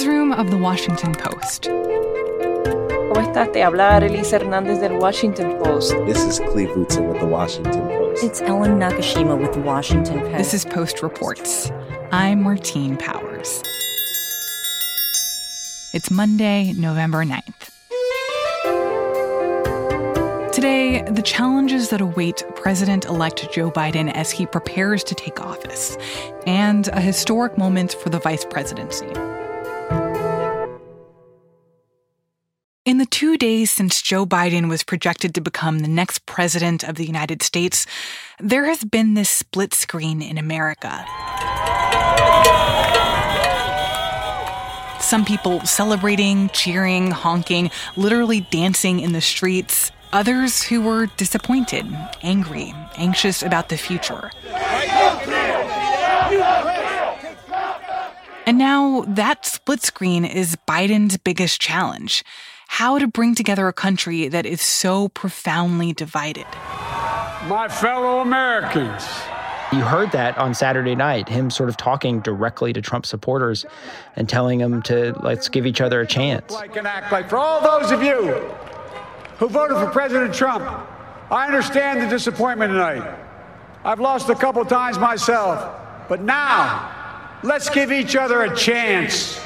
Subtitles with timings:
[0.00, 1.64] newsroom of The Washington Post.
[1.64, 3.52] ¿Cómo estás?
[3.52, 5.92] Te habla Arelis Hernández del Washington Post.
[6.06, 8.24] This is Cleve Rutzel with The Washington Post.
[8.24, 10.38] It's Ellen Nakashima with The Washington Post.
[10.38, 11.70] This is Post Reports.
[12.12, 13.62] I'm Martine Powers.
[15.92, 17.68] It's Monday, November 9th.
[20.50, 25.98] Today, the challenges that await President elect Joe Biden as he prepares to take office,
[26.46, 29.12] and a historic moment for the vice presidency.
[32.90, 36.96] In the two days since Joe Biden was projected to become the next president of
[36.96, 37.86] the United States,
[38.40, 41.06] there has been this split screen in America.
[44.98, 49.92] Some people celebrating, cheering, honking, literally dancing in the streets.
[50.12, 51.86] Others who were disappointed,
[52.22, 54.32] angry, anxious about the future.
[58.46, 62.24] And now that split screen is Biden's biggest challenge
[62.70, 66.46] how to bring together a country that is so profoundly divided.
[67.48, 69.04] My fellow Americans.
[69.72, 73.66] You heard that on Saturday night, him sort of talking directly to Trump supporters
[74.14, 76.52] and telling them to let's give each other a chance.
[76.52, 78.34] Like and act like for all those of you
[79.38, 80.62] who voted for President Trump,
[81.28, 83.18] I understand the disappointment tonight.
[83.84, 89.40] I've lost a couple times myself, but now let's give each other a chance.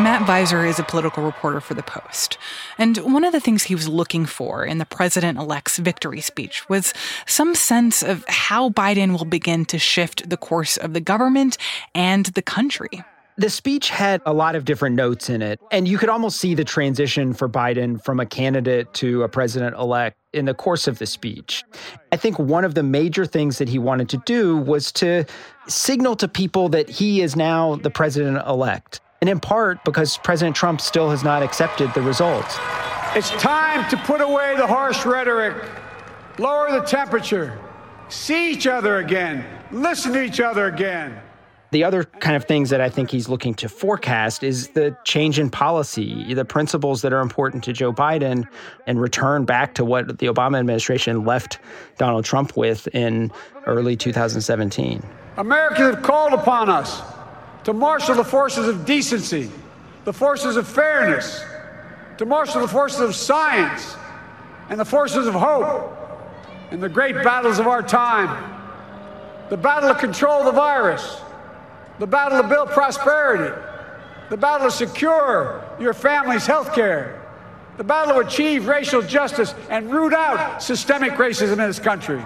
[0.00, 2.38] Matt Viser is a political reporter for The Post.
[2.78, 6.68] And one of the things he was looking for in the president elect's victory speech
[6.68, 6.94] was
[7.26, 11.58] some sense of how Biden will begin to shift the course of the government
[11.96, 13.02] and the country.
[13.38, 16.54] The speech had a lot of different notes in it, and you could almost see
[16.54, 21.00] the transition for Biden from a candidate to a president elect in the course of
[21.00, 21.64] the speech.
[22.12, 25.24] I think one of the major things that he wanted to do was to
[25.66, 30.54] signal to people that he is now the president elect and in part because President
[30.54, 32.56] Trump still has not accepted the results.
[33.14, 35.64] It's time to put away the harsh rhetoric,
[36.38, 37.58] lower the temperature,
[38.08, 41.20] see each other again, listen to each other again.
[41.70, 45.38] The other kind of things that I think he's looking to forecast is the change
[45.38, 48.48] in policy, the principles that are important to Joe Biden,
[48.86, 51.58] and return back to what the Obama administration left
[51.98, 53.30] Donald Trump with in
[53.66, 55.02] early 2017.
[55.36, 57.02] Americans have called upon us
[57.68, 59.50] to marshal the forces of decency,
[60.06, 61.44] the forces of fairness,
[62.16, 63.94] to marshal the forces of science
[64.70, 65.94] and the forces of hope
[66.70, 68.54] in the great battles of our time
[69.50, 71.20] the battle to control the virus,
[71.98, 73.54] the battle to build prosperity,
[74.30, 77.22] the battle to secure your family's health care,
[77.76, 82.24] the battle to achieve racial justice and root out systemic racism in this country.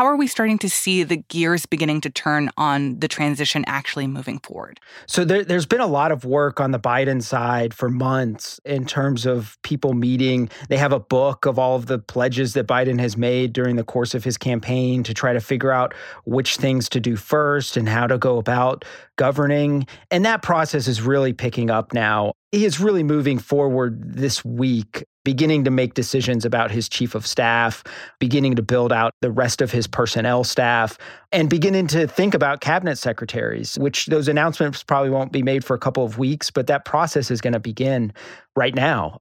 [0.00, 4.06] How are we starting to see the gears beginning to turn on the transition actually
[4.06, 4.80] moving forward?
[5.04, 8.86] So there, has been a lot of work on the Biden side for months in
[8.86, 10.48] terms of people meeting.
[10.70, 13.84] They have a book of all of the pledges that Biden has made during the
[13.84, 15.92] course of his campaign to try to figure out
[16.24, 18.86] which things to do first and how to go about
[19.16, 19.86] governing.
[20.10, 22.32] And that process is really picking up now.
[22.52, 27.26] He is really moving forward this week beginning to make decisions about his chief of
[27.26, 27.84] staff,
[28.18, 30.98] beginning to build out the rest of his personnel staff,
[31.32, 35.74] and beginning to think about cabinet secretaries, which those announcements probably won't be made for
[35.74, 38.12] a couple of weeks, but that process is going to begin
[38.56, 39.20] right now.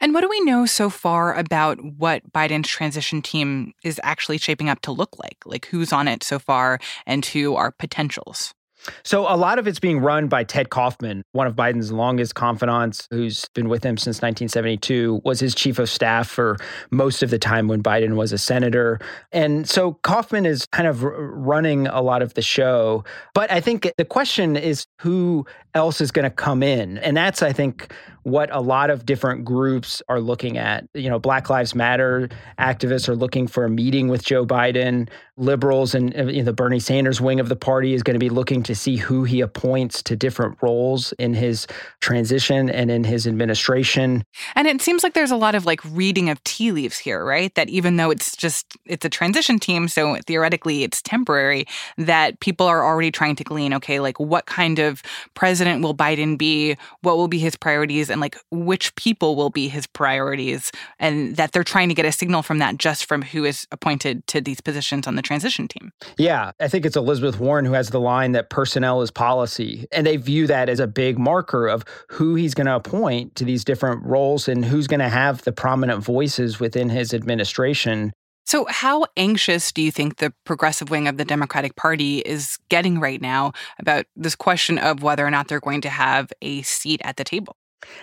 [0.00, 4.68] And what do we know so far about what Biden's transition team is actually shaping
[4.68, 5.38] up to look like?
[5.44, 8.54] Like who's on it so far and who are potentials?
[9.02, 13.06] So a lot of it's being run by Ted Kaufman, one of Biden's longest confidants,
[13.10, 16.56] who's been with him since 1972, was his chief of staff for
[16.90, 18.98] most of the time when Biden was a senator.
[19.32, 23.04] And so Kaufman is kind of running a lot of the show.
[23.34, 26.98] But I think the question is who else is going to come in?
[26.98, 27.92] And that's, I think,
[28.26, 30.84] what a lot of different groups are looking at.
[30.94, 32.28] You know, Black Lives Matter
[32.58, 35.08] activists are looking for a meeting with Joe Biden.
[35.36, 38.18] Liberals and uh, you know, the Bernie Sanders wing of the party is going to
[38.18, 41.68] be looking to see who he appoints to different roles in his
[42.00, 44.24] transition and in his administration.
[44.56, 47.54] And it seems like there's a lot of like reading of tea leaves here, right?
[47.54, 51.66] That even though it's just it's a transition team, so theoretically it's temporary,
[51.96, 55.02] that people are already trying to glean, okay, like what kind of
[55.34, 56.76] president will Biden be?
[57.02, 58.10] What will be his priorities?
[58.16, 62.12] And like which people will be his priorities and that they're trying to get a
[62.12, 65.92] signal from that just from who is appointed to these positions on the transition team.
[66.18, 70.06] Yeah, I think it's Elizabeth Warren who has the line that personnel is policy and
[70.06, 73.64] they view that as a big marker of who he's going to appoint to these
[73.64, 78.12] different roles and who's going to have the prominent voices within his administration
[78.46, 83.00] So, how anxious do you think the progressive wing of the Democratic Party is getting
[83.00, 87.00] right now about this question of whether or not they're going to have a seat
[87.02, 87.56] at the table?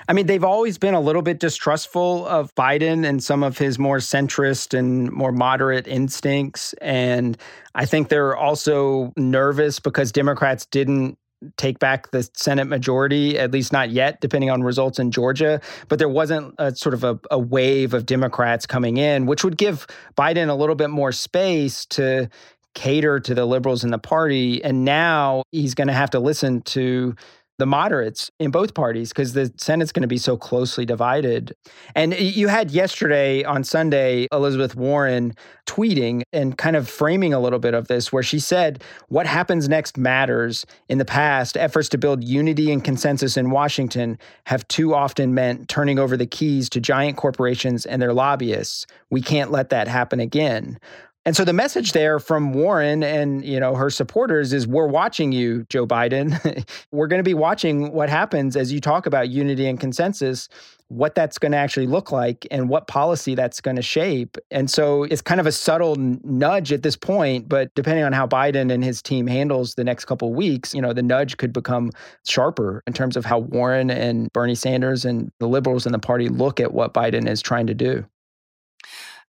[0.07, 3.79] I mean, they've always been a little bit distrustful of Biden and some of his
[3.79, 6.73] more centrist and more moderate instincts.
[6.81, 7.37] And
[7.75, 11.17] I think they're also nervous because Democrats didn't
[11.57, 15.59] take back the Senate majority, at least not yet, depending on results in Georgia.
[15.89, 19.57] But there wasn't a sort of a, a, wave of Democrats coming in, which would
[19.57, 19.85] give
[20.15, 22.29] Biden a little bit more space to
[22.75, 24.63] cater to the liberals in the party.
[24.63, 27.15] And now he's going to have to listen to
[27.59, 31.55] the moderates in both parties because the Senate's going to be so closely divided.
[31.95, 35.33] And you had yesterday on Sunday Elizabeth Warren
[35.67, 39.69] tweeting and kind of framing a little bit of this, where she said, What happens
[39.69, 40.65] next matters.
[40.89, 45.69] In the past, efforts to build unity and consensus in Washington have too often meant
[45.69, 48.85] turning over the keys to giant corporations and their lobbyists.
[49.09, 50.79] We can't let that happen again.
[51.25, 55.31] And so the message there from Warren and you know her supporters is we're watching
[55.31, 56.65] you Joe Biden.
[56.91, 60.49] we're going to be watching what happens as you talk about unity and consensus,
[60.89, 64.37] what that's going to actually look like and what policy that's going to shape.
[64.51, 68.27] And so it's kind of a subtle nudge at this point, but depending on how
[68.27, 71.91] Biden and his team handles the next couple weeks, you know, the nudge could become
[72.27, 76.27] sharper in terms of how Warren and Bernie Sanders and the liberals in the party
[76.27, 78.05] look at what Biden is trying to do.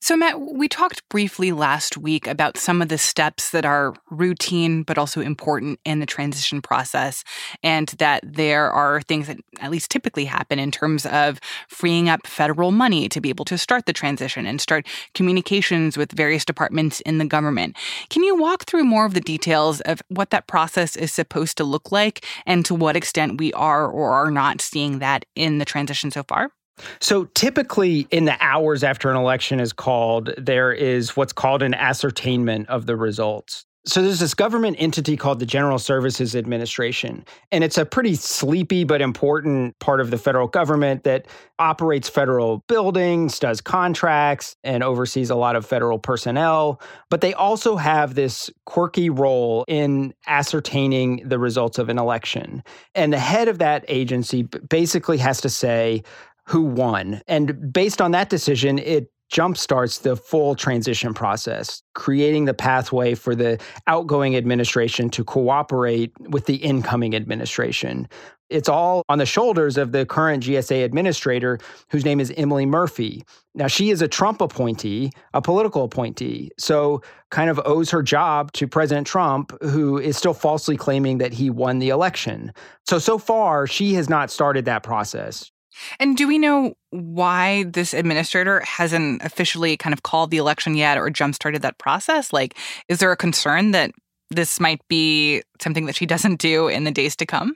[0.03, 4.83] So, Matt, we talked briefly last week about some of the steps that are routine
[4.83, 7.23] but also important in the transition process,
[7.63, 11.39] and that there are things that at least typically happen in terms of
[11.69, 16.11] freeing up federal money to be able to start the transition and start communications with
[16.11, 17.77] various departments in the government.
[18.09, 21.63] Can you walk through more of the details of what that process is supposed to
[21.63, 25.65] look like and to what extent we are or are not seeing that in the
[25.65, 26.51] transition so far?
[26.99, 31.73] So typically, in the hours after an election is called, there is what's called an
[31.73, 33.65] ascertainment of the results.
[33.85, 38.85] So there's this government entity called the General Services Administration, and it's a pretty sleepy
[38.85, 41.27] but important part of the federal government that
[41.59, 46.79] operates federal buildings, does contracts, and oversees a lot of federal personnel.
[47.09, 52.63] But they also have this quirky role in ascertaining the results of an election.
[52.95, 56.03] And the head of that agency basically has to say,
[56.45, 57.21] who won.
[57.27, 63.33] And based on that decision, it jumpstarts the full transition process, creating the pathway for
[63.33, 68.07] the outgoing administration to cooperate with the incoming administration.
[68.49, 71.57] It's all on the shoulders of the current GSA administrator,
[71.89, 73.23] whose name is Emily Murphy.
[73.55, 77.01] Now, she is a Trump appointee, a political appointee, so
[77.31, 81.49] kind of owes her job to President Trump, who is still falsely claiming that he
[81.49, 82.53] won the election.
[82.85, 85.51] So, so far, she has not started that process.
[85.99, 90.97] And do we know why this administrator hasn't officially kind of called the election yet
[90.97, 92.33] or jump started that process?
[92.33, 93.91] Like, is there a concern that
[94.29, 97.55] this might be something that she doesn't do in the days to come?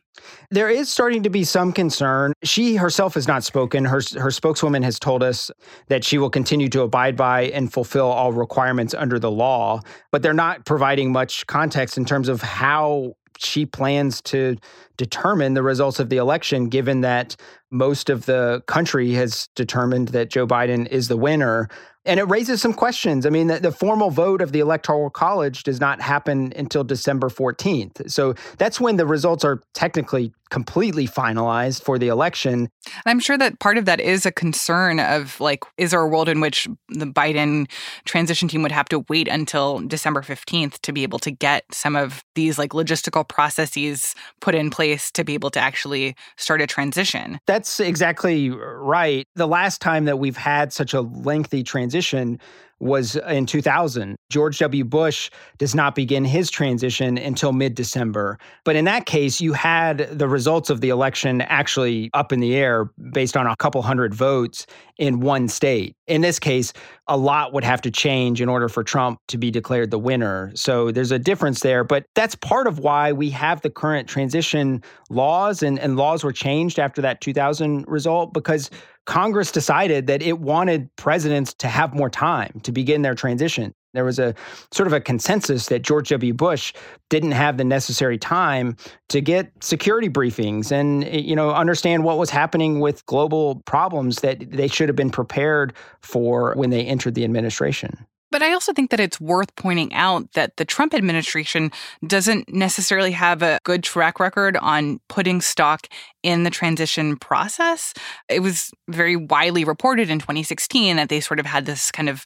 [0.50, 2.34] There is starting to be some concern.
[2.44, 3.86] She herself has not spoken.
[3.86, 5.52] Her, her spokeswoman has told us
[5.88, 9.82] that she will continue to abide by and fulfill all requirements under the law,
[10.12, 14.58] but they're not providing much context in terms of how she plans to
[14.98, 17.36] determine the results of the election, given that
[17.72, 21.70] most of the country has determined that Joe Biden is the winner.
[22.06, 23.26] And it raises some questions.
[23.26, 27.28] I mean, the, the, formal vote of the Electoral College does not happen until December
[27.28, 28.10] 14th.
[28.10, 32.70] So that's when the results are technically completely finalized for the election.
[33.06, 36.30] I'm sure that part of that is a concern of like, is there a world
[36.30, 37.70] in which the Biden
[38.06, 41.96] transition team would have to wait until December 15th to be able to get some
[41.96, 46.68] of these like logistical processes put in place to be able to actually start a
[46.68, 47.40] transition?
[47.46, 49.28] That's exactly right.
[49.36, 52.40] The last time that we've had such a lengthy transition
[52.80, 54.16] was uh, in 2000.
[54.30, 54.84] George W.
[54.84, 58.38] Bush does not begin his transition until mid December.
[58.64, 62.56] But in that case, you had the results of the election actually up in the
[62.56, 64.66] air based on a couple hundred votes
[64.98, 65.97] in one state.
[66.08, 66.72] In this case,
[67.08, 70.52] a lot would have to change in order for Trump to be declared the winner.
[70.56, 71.84] So there's a difference there.
[71.84, 76.32] But that's part of why we have the current transition laws, and, and laws were
[76.32, 78.70] changed after that 2000 result because
[79.06, 83.74] Congress decided that it wanted presidents to have more time to begin their transition.
[83.98, 84.36] There was a
[84.72, 86.32] sort of a consensus that George W.
[86.32, 86.72] Bush
[87.10, 88.78] didn't have the necessary time
[89.10, 94.18] to get security briefings and eh, you know understand what was happening with global problems
[94.18, 98.06] that they should have been prepared for when they entered the administration.
[98.30, 101.72] But I also think that it's worth pointing out that the Trump administration
[102.06, 105.88] doesn't necessarily have a good track record on putting stock
[106.24, 107.94] in the transition process.
[108.30, 112.26] It was very widely reported in 2016 that they sort of had this kind of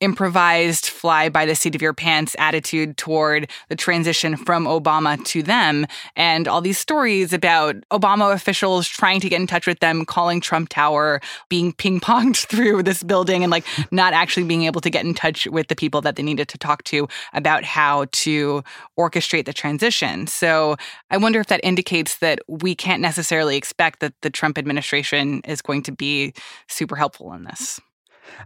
[0.00, 5.42] improvised fly by the seat of your pants attitude toward the transition from Obama to
[5.42, 5.86] them.
[6.14, 10.40] And all these stories about Obama officials trying to get in touch with them calling
[10.40, 15.04] Trump Tower being ping-ponged through this building and like not actually being able to get
[15.04, 18.62] in touch with the people that they needed to talk to about how to
[18.98, 20.26] orchestrate the transition.
[20.26, 20.76] So
[21.10, 25.62] I wonder if that indicates that we can't necessarily expect that the Trump administration is
[25.62, 26.34] going to be
[26.68, 27.80] super helpful in this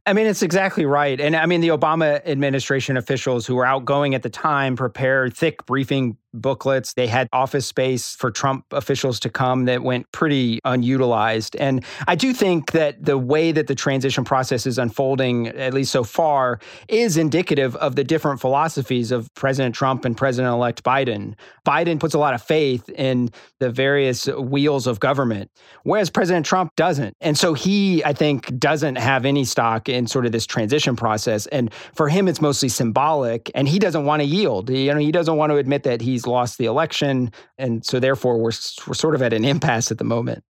[0.07, 1.21] I mean, it's exactly right.
[1.21, 5.65] And I mean, the Obama administration officials who were outgoing at the time prepared thick
[5.67, 6.95] briefing booklets.
[6.95, 11.57] They had office space for Trump officials to come that went pretty unutilized.
[11.57, 15.93] And I do think that the way that the transition process is unfolding, at least
[15.93, 21.35] so far, is indicative of the different philosophies of President Trump and President elect Biden.
[21.67, 25.51] Biden puts a lot of faith in the various wheels of government,
[25.83, 27.15] whereas President Trump doesn't.
[27.21, 29.45] And so he, I think, doesn't have any
[29.89, 31.47] in sort of this transition process.
[31.47, 34.71] And for him, it's mostly symbolic, and he doesn't want to yield.
[34.71, 37.33] You know, he doesn't want to admit that he's he's lost the election.
[37.59, 38.53] And so, therefore, we're,
[38.87, 40.45] we're sort of at an impasse at the moment.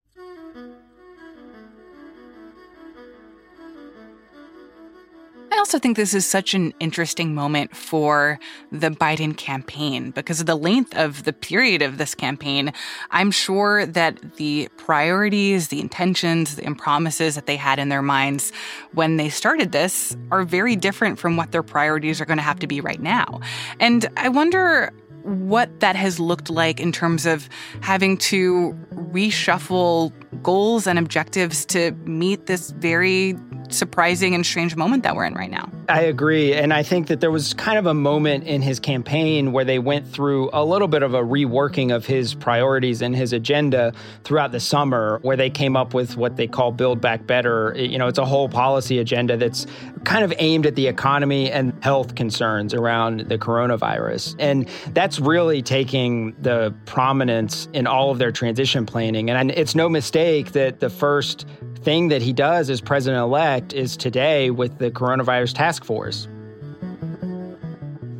[5.69, 8.41] Also think this is such an interesting moment for
[8.73, 12.73] the Biden campaign because of the length of the period of this campaign.
[13.11, 18.51] I'm sure that the priorities, the intentions, and promises that they had in their minds
[18.95, 22.61] when they started this are very different from what their priorities are going to have
[22.61, 23.43] to be right now.
[23.79, 24.91] And I wonder
[25.25, 27.47] what that has looked like in terms of
[27.83, 33.37] having to reshuffle goals and objectives to meet this very
[33.71, 35.71] surprising and strange moment that we're in right now.
[35.89, 36.55] I agree.
[36.55, 39.79] And I think that there was kind of a moment in his campaign where they
[39.79, 43.93] went through a little bit of a reworking of his priorities and his agenda
[44.25, 47.75] throughout the summer, where they came up with what they call Build Back Better.
[47.77, 49.67] You know, it's a whole policy agenda that's
[50.05, 54.37] kind of aimed at the economy and health concerns around the coronavirus.
[54.39, 59.31] And that's really taking the prominence in all of their transition planning.
[59.31, 61.47] And it's no mistake that the first
[61.77, 66.27] thing that he does as president elect is today with the coronavirus task force.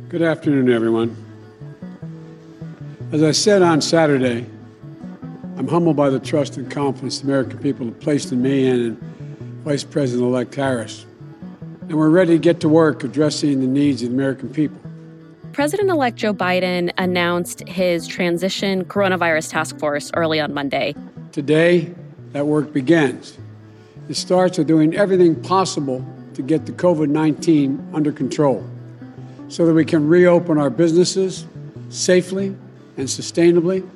[0.07, 1.15] Good afternoon, everyone.
[3.11, 4.45] As I said on Saturday,
[5.57, 8.79] I'm humbled by the trust and confidence the American people have placed in me and
[8.81, 8.95] in
[9.65, 11.05] Vice President elect Harris.
[11.81, 14.79] And we're ready to get to work addressing the needs of the American people.
[15.51, 20.95] President elect Joe Biden announced his transition coronavirus task force early on Monday.
[21.39, 21.95] Today,
[22.33, 23.37] that work begins.
[24.09, 28.61] It starts with doing everything possible to get the COVID 19 under control
[29.47, 31.47] so that we can reopen our businesses
[31.87, 32.47] safely
[32.97, 33.89] and sustainably,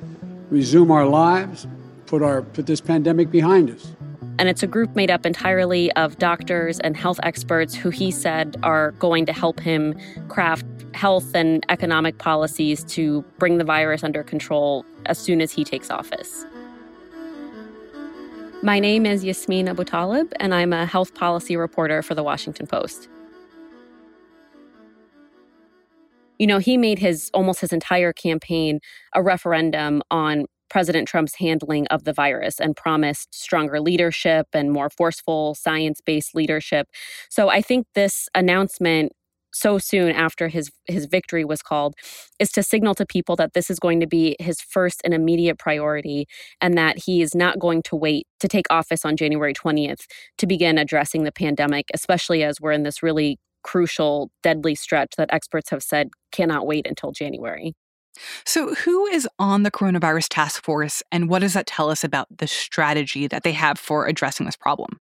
[0.48, 1.66] resume our lives,
[2.06, 3.92] put, our, put this pandemic behind us.
[4.38, 8.56] And it's a group made up entirely of doctors and health experts who he said
[8.62, 9.94] are going to help him
[10.28, 15.62] craft health and economic policies to bring the virus under control as soon as he
[15.62, 16.46] takes office.
[18.64, 23.10] My name is Yasmeen Abutaleb, and I'm a health policy reporter for the Washington Post.
[26.38, 28.80] You know, he made his almost his entire campaign
[29.14, 34.88] a referendum on President Trump's handling of the virus and promised stronger leadership and more
[34.88, 36.88] forceful science based leadership.
[37.28, 39.12] So I think this announcement
[39.54, 41.94] so soon after his his victory was called
[42.38, 45.58] is to signal to people that this is going to be his first and immediate
[45.58, 46.26] priority
[46.60, 50.06] and that he is not going to wait to take office on January 20th
[50.38, 55.30] to begin addressing the pandemic especially as we're in this really crucial deadly stretch that
[55.32, 57.74] experts have said cannot wait until January.
[58.44, 62.28] So, who is on the coronavirus task force, and what does that tell us about
[62.38, 65.00] the strategy that they have for addressing this problem?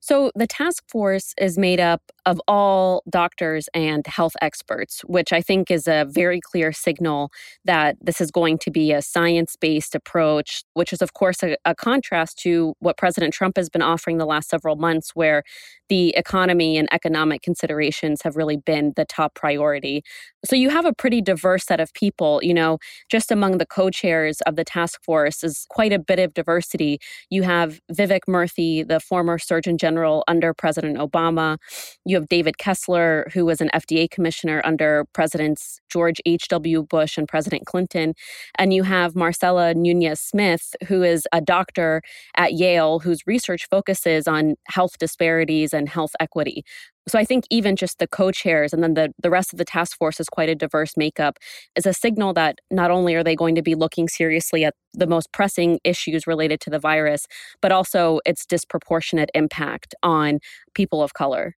[0.00, 5.40] So, the task force is made up of all doctors and health experts, which I
[5.40, 7.30] think is a very clear signal
[7.64, 11.56] that this is going to be a science based approach, which is, of course, a,
[11.64, 15.44] a, contrast to what President Trump has been offering the last several months, where
[15.88, 20.02] the economy and economic considerations have really been the top priority.
[20.44, 22.40] So, you have a pretty diverse set of people.
[22.42, 22.78] You know,
[23.08, 26.98] just among the co chairs of the task force is quite a bit of diversity.
[27.30, 31.58] You have Vivek Murthy, the former Surgeon General under President Obama.
[32.04, 36.84] You you have David Kessler, who was an FDA commissioner under Presidents George H.W.
[36.84, 38.14] Bush and President Clinton.
[38.58, 42.00] And you have Marcella Nunez Smith, who is a doctor
[42.38, 46.64] at Yale, whose research focuses on health disparities and health equity.
[47.06, 49.96] So I think even just the co-chairs and then the, the rest of the task
[49.96, 51.38] force is quite a diverse makeup
[51.76, 55.06] is a signal that not only are they going to be looking seriously at the
[55.06, 57.26] most pressing issues related to the virus,
[57.60, 60.40] but also its disproportionate impact on
[60.74, 61.54] people of color.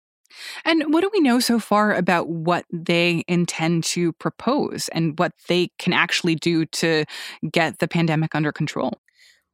[0.65, 5.33] And what do we know so far about what they intend to propose and what
[5.49, 7.05] they can actually do to
[7.51, 8.93] get the pandemic under control?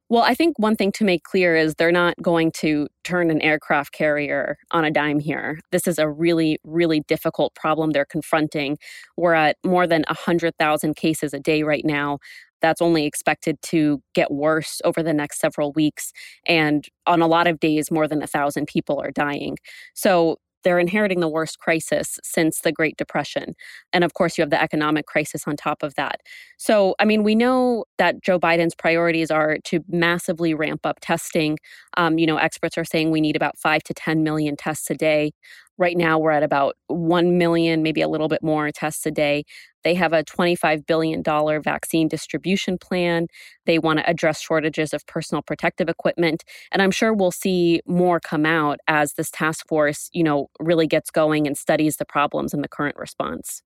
[0.07, 3.41] Well, I think one thing to make clear is they're not going to turn an
[3.41, 5.59] aircraft carrier on a dime here.
[5.71, 8.77] This is a really, really difficult problem they're confronting.
[9.17, 12.19] We're at more than 100,000 cases a day right now.
[12.61, 16.13] That's only expected to get worse over the next several weeks.
[16.45, 19.57] And on a lot of days, more than a thousand people are dying.
[19.95, 23.55] So they're inheriting the worst crisis since the Great Depression.
[23.93, 26.21] And of course, you have the economic crisis on top of that.
[26.57, 31.59] So, I mean, we know that Joe Biden's priorities are to massively ramp up testing.
[31.95, 34.95] Um, you know, experts are saying we need about five to 10 million tests a
[34.95, 35.31] day.
[35.77, 39.43] Right now, we're at about 1 million, maybe a little bit more tests a day.
[39.83, 41.21] They have a $25 billion
[41.61, 43.27] vaccine distribution plan.
[43.65, 46.43] They want to address shortages of personal protective equipment.
[46.71, 50.87] And I'm sure we'll see more come out as this task force, you know, really
[50.87, 53.61] gets going and studies the problems and the current response.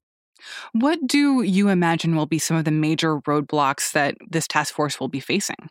[0.73, 4.99] What do you imagine will be some of the major roadblocks that this task force
[4.99, 5.69] will be facing?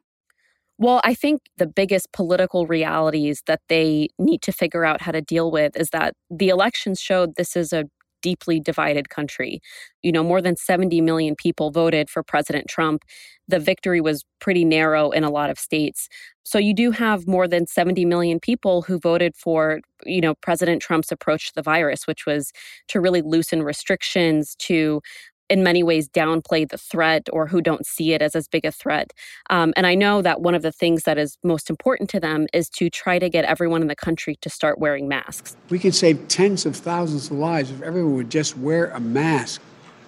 [0.79, 5.21] Well, I think the biggest political realities that they need to figure out how to
[5.21, 7.85] deal with is that the elections showed this is a
[8.23, 9.61] deeply divided country.
[10.03, 13.03] You know, more than 70 million people voted for President Trump.
[13.49, 16.09] The victory was pretty narrow in a lot of states.
[16.45, 20.83] So you do have more than 70 million people who voted for, you know, President
[20.83, 22.53] Trump's approach to the virus, which was
[22.89, 25.01] to really loosen restrictions, to
[25.49, 28.73] in many ways downplay the threat or who don't see it as as big a
[28.73, 29.13] threat.
[29.51, 32.47] Um, and I know that one of the things that is most important to them
[32.53, 35.57] is to try to get everyone in the country to start wearing masks.
[35.71, 39.61] We could save tens of thousands of lives if everyone would just wear a mask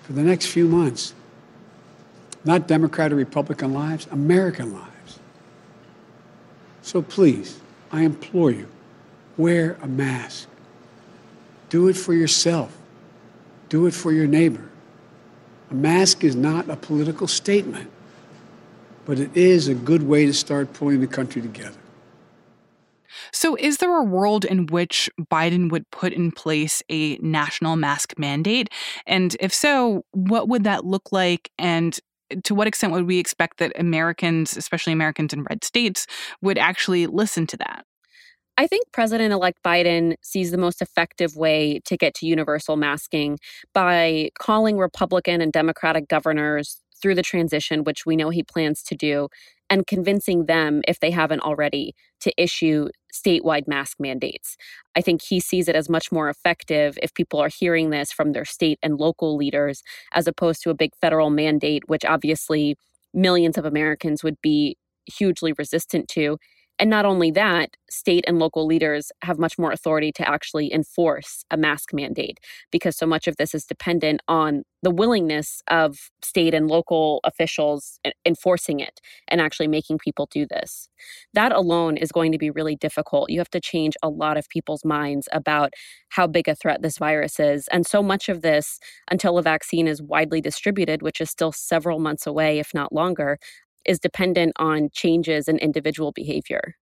[0.02, 1.14] for the next few months.
[2.44, 5.18] Not Democrat or Republican lives, American lives.
[6.82, 7.60] So please,
[7.92, 8.68] I implore you,
[9.36, 10.48] wear a mask.
[11.68, 12.76] Do it for yourself.
[13.68, 14.69] Do it for your neighbor.
[15.70, 17.90] A mask is not a political statement,
[19.04, 21.76] but it is a good way to start pulling the country together.
[23.32, 28.14] So, is there a world in which Biden would put in place a national mask
[28.18, 28.68] mandate?
[29.06, 31.50] And if so, what would that look like?
[31.58, 31.98] And
[32.44, 36.06] to what extent would we expect that Americans, especially Americans in red states,
[36.42, 37.84] would actually listen to that?
[38.60, 43.38] I think President elect Biden sees the most effective way to get to universal masking
[43.72, 48.94] by calling Republican and Democratic governors through the transition, which we know he plans to
[48.94, 49.28] do,
[49.70, 54.58] and convincing them, if they haven't already, to issue statewide mask mandates.
[54.94, 58.32] I think he sees it as much more effective if people are hearing this from
[58.32, 62.76] their state and local leaders, as opposed to a big federal mandate, which obviously
[63.14, 66.36] millions of Americans would be hugely resistant to
[66.80, 71.44] and not only that, state and local leaders have much more authority to actually enforce
[71.50, 72.38] a mask mandate
[72.72, 77.98] because so much of this is dependent on the willingness of state and local officials
[78.24, 80.88] enforcing it and actually making people do this.
[81.34, 83.30] That alone is going to be really difficult.
[83.30, 85.74] You have to change a lot of people's minds about
[86.08, 87.68] how big a threat this virus is.
[87.68, 88.78] And so much of this,
[89.10, 93.38] until a vaccine is widely distributed, which is still several months away, if not longer,
[93.84, 96.76] is dependent on changes in individual behavior.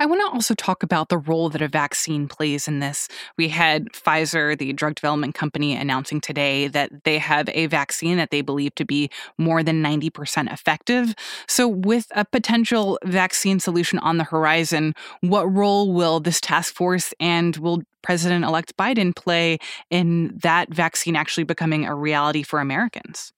[0.00, 3.08] I want to also talk about the role that a vaccine plays in this.
[3.36, 8.30] We had Pfizer, the drug development company, announcing today that they have a vaccine that
[8.30, 11.14] they believe to be more than 90% effective.
[11.46, 17.12] So, with a potential vaccine solution on the horizon, what role will this task force
[17.20, 19.58] and will President elect Biden play
[19.90, 23.32] in that vaccine actually becoming a reality for Americans?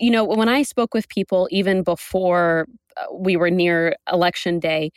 [0.00, 4.90] You know, when I spoke with people even before uh, we were near election day,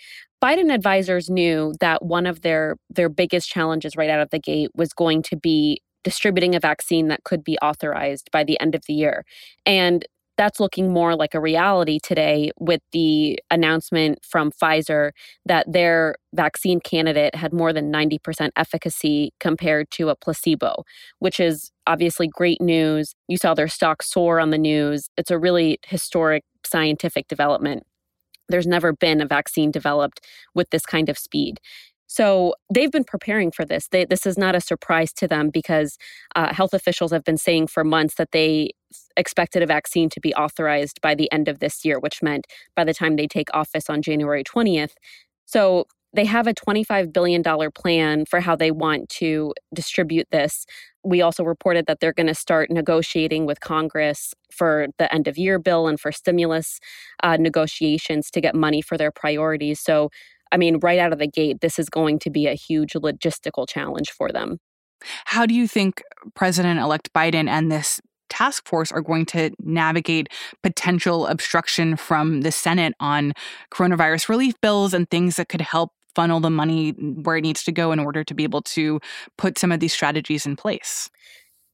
[0.43, 4.69] Biden advisors knew that one of their their biggest challenges right out of the gate
[4.75, 8.83] was going to be distributing a vaccine that could be authorized by the end of
[8.87, 9.23] the year.
[9.65, 10.05] And
[10.37, 15.11] that's looking more like a reality today with the announcement from Pfizer
[15.45, 20.83] that their vaccine candidate had more than 90% efficacy compared to a placebo,
[21.19, 23.13] which is obviously great news.
[23.27, 25.09] You saw their stock soar on the news.
[25.17, 27.83] It's a really historic scientific development.
[28.49, 30.21] There's never been a vaccine developed
[30.53, 31.59] with this kind of speed.
[32.13, 33.87] So they've been preparing for this.
[33.87, 35.97] They, this is not a surprise to them because
[36.35, 38.71] uh, health officials have been saying for months that they
[39.17, 42.83] expected a vaccine to be authorized by the end of this year, which meant by
[42.83, 44.91] the time they take office on January 20th.
[45.45, 50.65] So they have a $25 billion plan for how they want to distribute this.
[51.03, 55.37] We also reported that they're going to start negotiating with Congress for the end of
[55.37, 56.79] year bill and for stimulus
[57.23, 59.79] uh, negotiations to get money for their priorities.
[59.79, 60.09] So
[60.53, 63.67] I mean, right out of the gate, this is going to be a huge logistical
[63.67, 64.59] challenge for them.
[65.25, 66.03] How do you think
[66.35, 67.99] President elect Biden and this
[68.33, 70.27] task force are going to navigate
[70.63, 73.33] potential obstruction from the Senate on
[73.71, 77.71] coronavirus relief bills and things that could help funnel the money where it needs to
[77.71, 78.99] go in order to be able to
[79.37, 81.09] put some of these strategies in place?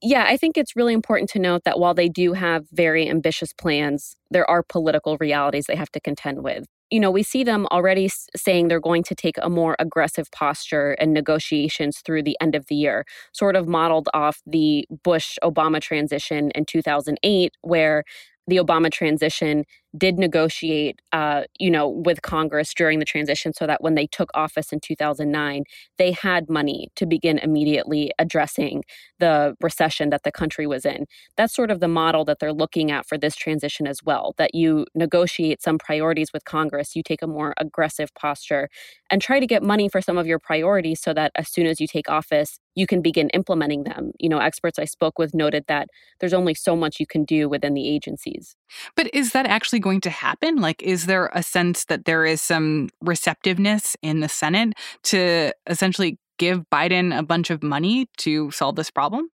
[0.02, 3.54] Yeah, I think it's really important to note that while they do have very ambitious
[3.54, 6.66] plans, there are political realities they have to contend with.
[6.92, 10.94] You know, we see them already saying they're going to take a more aggressive posture
[10.94, 15.80] in negotiations through the end of the year, sort of modeled off the Bush Obama
[15.80, 18.04] transition in 2008, where
[18.48, 19.66] the Obama transition
[19.98, 24.30] did negotiate, uh, you know, with Congress during the transition, so that when they took
[24.36, 25.64] office in 2009,
[25.98, 28.84] they had money to begin immediately addressing
[29.20, 31.06] the recession that the country was in.
[31.38, 34.34] That's sort of the model that they're looking at for this transition as well.
[34.38, 38.70] That you negotiate some priorities with Congress, you take a more aggressive posture,
[39.10, 41.80] and try to get money for some of your priorities, so that as soon as
[41.80, 44.12] you take office, you can begin implementing them.
[44.20, 47.50] You know, experts I spoke with noted that there's only so much you can do
[47.50, 48.56] within the agencies.
[48.96, 50.58] But is that actually going to happen?
[50.58, 56.18] Like, is there a sense that there is some receptiveness in the Senate to essentially
[56.38, 59.30] give Biden a bunch of money to solve this problem?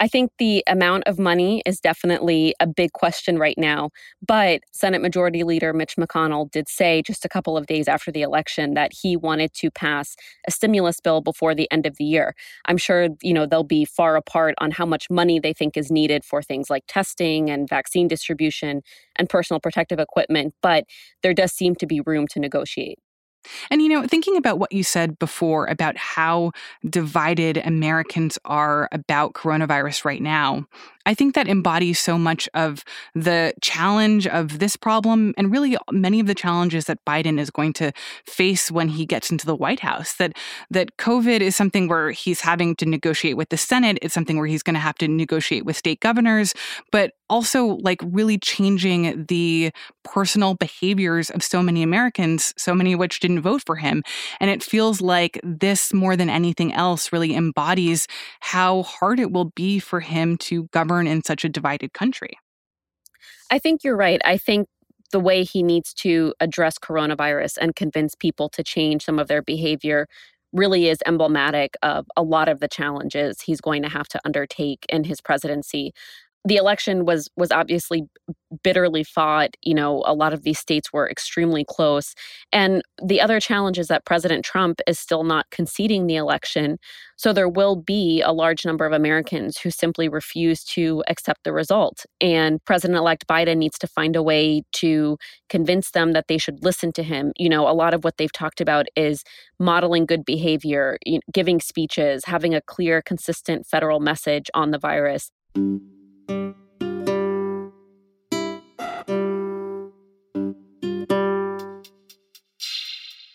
[0.00, 3.90] I think the amount of money is definitely a big question right now.
[4.26, 8.22] But Senate Majority Leader Mitch McConnell did say just a couple of days after the
[8.22, 10.14] election that he wanted to pass
[10.46, 12.34] a stimulus bill before the end of the year.
[12.66, 15.90] I'm sure, you know, they'll be far apart on how much money they think is
[15.90, 18.82] needed for things like testing and vaccine distribution
[19.16, 20.84] and personal protective equipment, but
[21.22, 22.98] there does seem to be room to negotiate.
[23.70, 26.52] And, you know, thinking about what you said before about how
[26.88, 30.66] divided Americans are about coronavirus right now,
[31.08, 36.20] I think that embodies so much of the challenge of this problem and really many
[36.20, 37.92] of the challenges that Biden is going to
[38.26, 40.16] face when he gets into the White House.
[40.16, 40.36] That
[40.70, 44.46] that COVID is something where he's having to negotiate with the Senate, it's something where
[44.46, 46.52] he's going to have to negotiate with state governors,
[46.92, 49.70] but also like really changing the
[50.04, 54.02] personal behaviors of so many Americans, so many of which didn't vote for him.
[54.40, 58.06] And it feels like this more than anything else really embodies
[58.40, 62.38] how hard it will be for him to govern in such a divided country.
[63.50, 64.20] I think you're right.
[64.24, 64.68] I think
[65.10, 69.42] the way he needs to address coronavirus and convince people to change some of their
[69.42, 70.06] behavior
[70.52, 74.84] really is emblematic of a lot of the challenges he's going to have to undertake
[74.88, 75.92] in his presidency
[76.44, 78.04] the election was was obviously
[78.62, 82.14] bitterly fought you know a lot of these states were extremely close
[82.52, 86.78] and the other challenge is that president trump is still not conceding the election
[87.16, 91.52] so there will be a large number of americans who simply refuse to accept the
[91.52, 96.62] result and president-elect biden needs to find a way to convince them that they should
[96.62, 97.32] listen to him.
[97.36, 99.24] You know a lot of what they've talked about is
[99.58, 100.98] modeling good behavior
[101.32, 105.30] giving speeches having a clear consistent federal message on the virus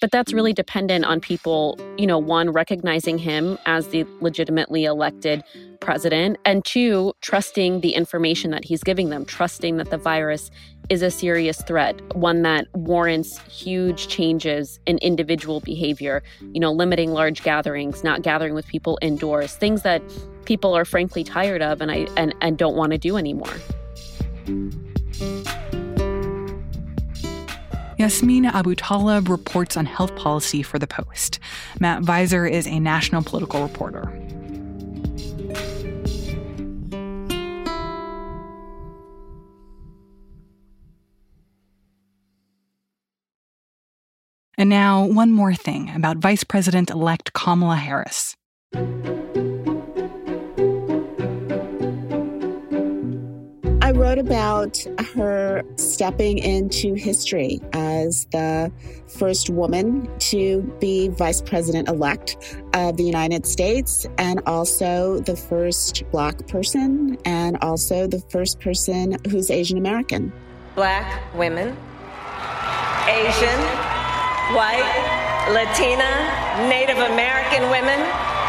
[0.04, 5.42] but that's really dependent on people, you know, one, recognizing him as the legitimately elected
[5.80, 10.52] president, and two, trusting the information that he's giving them, trusting that the virus
[10.90, 17.14] is a serious threat, one that warrants huge changes in individual behavior, you know, limiting
[17.14, 20.02] large gatherings, not gathering with people indoors, things that
[20.46, 23.54] people are frankly tired of and I and, and don't want to do anymore.
[28.00, 31.40] Yasmeen Abutaleb reports on health policy for The Post.
[31.80, 34.12] Matt Viser is a national political reporter.
[44.58, 48.36] And now, one more thing about Vice President elect Kamala Harris.
[53.94, 54.78] Wrote about
[55.16, 58.72] her stepping into history as the
[59.08, 66.04] first woman to be vice president elect of the United States, and also the first
[66.12, 70.34] Black person, and also the first person who's Asian American.
[70.76, 71.70] Black women,
[73.08, 73.60] Asian,
[74.56, 78.00] white, Latina, Native American women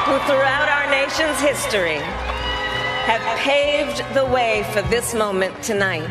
[0.04, 2.33] who throughout our nation's history
[3.04, 6.08] have paved the way for this moment tonight.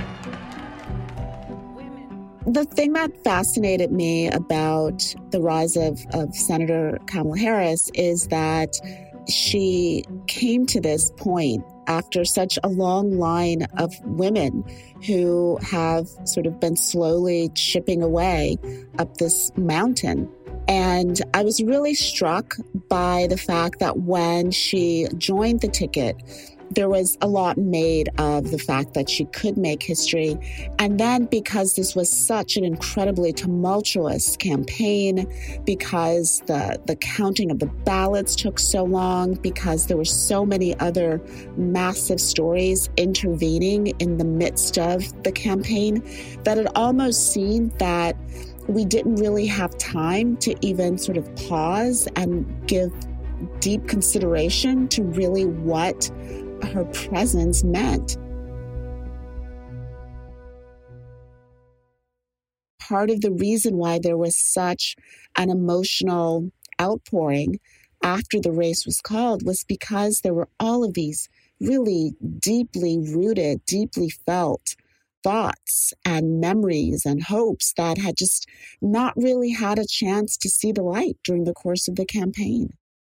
[2.46, 8.76] The thing that fascinated me about the rise of, of Senator Kamala Harris is that
[9.28, 14.64] she came to this point after such a long line of women
[15.06, 18.58] who have sort of been slowly chipping away
[19.00, 20.30] up this mountain
[20.68, 22.56] And I was really struck
[22.88, 26.16] by the fact that when she joined the ticket,
[26.76, 30.38] there was a lot made of the fact that she could make history.
[30.80, 35.28] And then because this was such an incredibly tumultuous campaign,
[35.66, 40.78] because the, the counting of the ballots took so long, because there were so many
[40.80, 41.22] other
[41.58, 46.02] massive stories intervening in the midst of the campaign,
[46.44, 48.16] that it almost seemed that
[48.68, 52.94] we didn't really have time to even sort of pause and give
[53.60, 56.10] deep consideration to really what
[56.67, 58.17] her presence meant.
[62.80, 64.95] Part of the reason why there was such
[65.38, 67.60] an emotional outpouring
[68.04, 71.30] after the race was called was because there were all of these
[71.62, 74.76] really deeply rooted, deeply felt
[75.23, 78.47] thoughts and memories and hopes that had just
[78.82, 82.69] not really had a chance to see the light during the course of the campaign.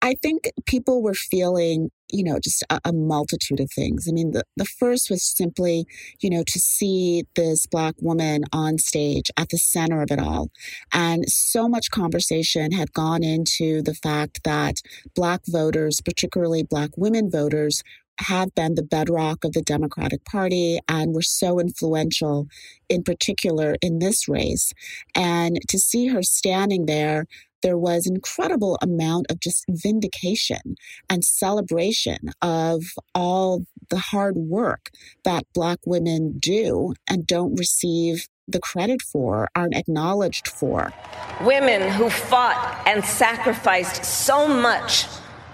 [0.01, 4.08] I think people were feeling, you know, just a, a, multitude of things.
[4.08, 5.86] I mean, the, the first was simply,
[6.22, 10.50] you know, to see this Black woman on stage at the center of it all.
[10.94, 14.82] And so much conversation had gone into the fact that
[15.15, 17.84] Black voters, particularly Black women voters,
[18.20, 22.48] have been the bedrock of the Democratic Party and were so influential,
[22.88, 24.72] in particular in this race.
[25.13, 27.26] And to see her standing there
[27.65, 30.75] there was incredible amount of just vindication
[31.10, 32.84] and celebration of
[33.15, 34.91] all the hard work
[35.23, 40.93] that Black women do and don't receive the credit for, aren't acknowledged for.
[41.41, 45.08] Women who fought and sacrificed so much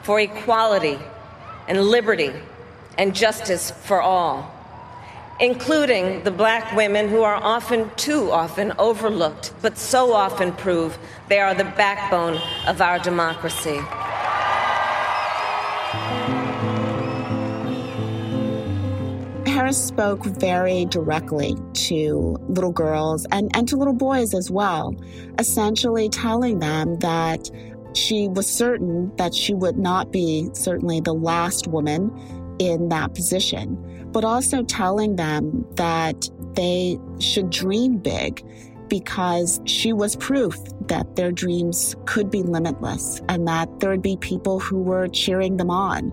[0.03, 0.99] for equality
[1.69, 2.33] and liberty
[2.97, 4.53] and justice for all
[5.41, 10.97] including the black women who are often, too often, overlooked, but so often prove
[11.29, 13.79] they are the backbone of our democracy.
[19.47, 24.95] Harris spoke very directly to little girls and, and to little boys as well,
[25.39, 27.49] essentially telling them that
[27.93, 32.11] she was certain that she would not be certainly the last woman
[32.59, 38.43] in that position, but also telling them that they should dream big
[38.87, 44.17] because she was proof that their dreams could be limitless and that there would be
[44.17, 46.11] people who were cheering them on.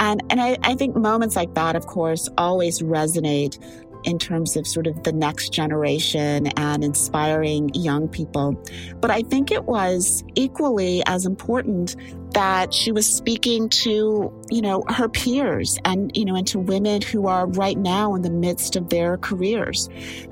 [0.00, 3.58] And, and I, I think moments like that, of course, always resonate
[4.04, 8.62] in terms of sort of the next generation and inspiring young people.
[9.00, 11.96] But I think it was equally as important
[12.32, 17.00] that she was speaking to, you know, her peers and, you know, and to women
[17.00, 19.88] who are right now in the midst of their careers.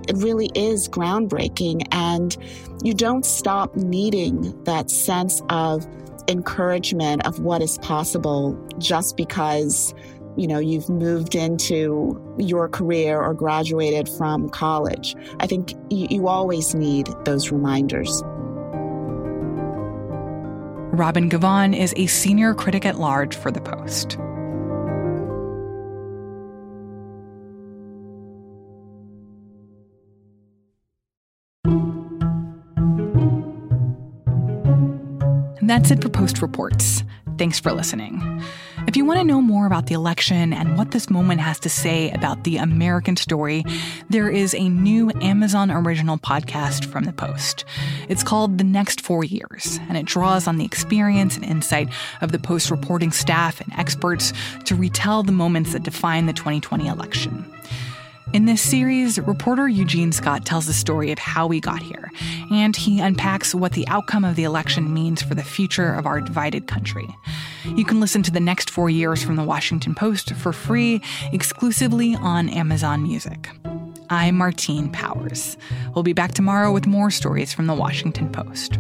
[0.08, 1.86] It really is groundbreaking.
[1.90, 2.36] And
[2.84, 5.86] you don't stop needing that sense of
[6.28, 9.94] encouragement of what is possible just because
[10.36, 15.16] you know, you've moved into your career or graduated from college.
[15.40, 18.22] I think you, you always need those reminders.
[20.92, 24.16] Robin Givhan is a senior critic at large for The Post.
[35.58, 37.02] And that's it for Post Reports.
[37.38, 38.42] Thanks for listening.
[38.86, 41.68] If you want to know more about the election and what this moment has to
[41.68, 43.62] say about the American story,
[44.08, 47.66] there is a new Amazon original podcast from the Post.
[48.08, 51.90] It's called The Next Four Years, and it draws on the experience and insight
[52.22, 54.32] of the Post reporting staff and experts
[54.64, 57.44] to retell the moments that define the 2020 election.
[58.32, 62.10] In this series, reporter Eugene Scott tells the story of how we got here,
[62.50, 66.20] and he unpacks what the outcome of the election means for the future of our
[66.20, 67.08] divided country.
[67.76, 71.00] You can listen to the next four years from the Washington Post for free,
[71.32, 73.48] exclusively on Amazon Music.
[74.10, 75.56] I'm Martine Powers.
[75.94, 78.78] We'll be back tomorrow with more stories from the Washington Post.